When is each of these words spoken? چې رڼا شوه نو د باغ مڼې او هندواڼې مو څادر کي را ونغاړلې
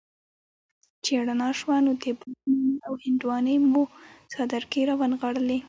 چې 1.03 1.11
رڼا 1.27 1.49
شوه 1.59 1.75
نو 1.85 1.91
د 2.01 2.05
باغ 2.19 2.33
مڼې 2.45 2.73
او 2.87 2.93
هندواڼې 3.05 3.55
مو 3.71 3.83
څادر 4.33 4.63
کي 4.71 4.81
را 4.87 4.95
ونغاړلې 4.97 5.57